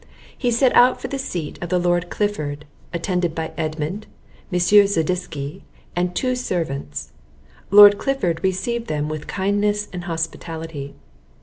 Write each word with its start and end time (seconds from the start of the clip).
He 0.35 0.49
set 0.49 0.73
out 0.75 0.99
for 0.99 1.09
the 1.09 1.19
seat 1.19 1.59
of 1.61 1.69
the 1.69 1.77
Lord 1.77 2.09
Clifford, 2.09 2.65
attended 2.91 3.35
by 3.35 3.51
Edmund, 3.55 4.07
M. 4.51 4.57
Zadisky, 4.59 5.61
and 5.95 6.15
two 6.15 6.35
servants. 6.35 7.11
Lord 7.69 7.99
Clifford 7.99 8.39
received 8.43 8.87
them 8.87 9.09
with 9.09 9.27
kindness 9.27 9.89
and 9.93 10.05
hospitality. 10.05 10.95